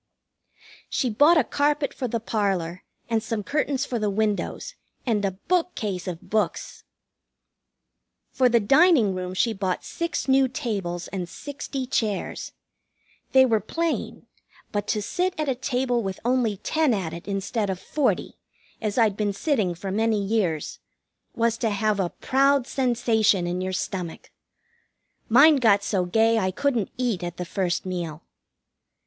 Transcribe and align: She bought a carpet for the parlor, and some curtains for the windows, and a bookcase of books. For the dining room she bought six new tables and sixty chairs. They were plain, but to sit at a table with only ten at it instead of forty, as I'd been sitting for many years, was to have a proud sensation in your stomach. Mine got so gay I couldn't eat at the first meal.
She 0.89 1.11
bought 1.11 1.37
a 1.37 1.43
carpet 1.43 1.93
for 1.93 2.07
the 2.07 2.19
parlor, 2.19 2.83
and 3.07 3.21
some 3.21 3.43
curtains 3.43 3.85
for 3.85 3.99
the 3.99 4.09
windows, 4.09 4.73
and 5.05 5.23
a 5.23 5.29
bookcase 5.47 6.07
of 6.07 6.27
books. 6.27 6.83
For 8.31 8.49
the 8.49 8.59
dining 8.59 9.13
room 9.13 9.35
she 9.35 9.53
bought 9.53 9.85
six 9.85 10.27
new 10.27 10.47
tables 10.47 11.07
and 11.09 11.29
sixty 11.29 11.85
chairs. 11.85 12.51
They 13.33 13.45
were 13.45 13.59
plain, 13.59 14.25
but 14.71 14.87
to 14.87 15.03
sit 15.03 15.35
at 15.39 15.47
a 15.47 15.53
table 15.53 16.01
with 16.01 16.19
only 16.25 16.57
ten 16.57 16.95
at 16.95 17.13
it 17.13 17.27
instead 17.27 17.69
of 17.69 17.79
forty, 17.79 18.39
as 18.81 18.97
I'd 18.97 19.15
been 19.15 19.33
sitting 19.33 19.75
for 19.75 19.91
many 19.91 20.19
years, 20.19 20.79
was 21.35 21.59
to 21.59 21.69
have 21.69 21.99
a 21.99 22.09
proud 22.09 22.65
sensation 22.65 23.45
in 23.45 23.61
your 23.61 23.71
stomach. 23.73 24.31
Mine 25.29 25.57
got 25.57 25.83
so 25.83 26.05
gay 26.05 26.39
I 26.39 26.49
couldn't 26.49 26.89
eat 26.97 27.21
at 27.23 27.37
the 27.37 27.45
first 27.45 27.85
meal. 27.85 28.23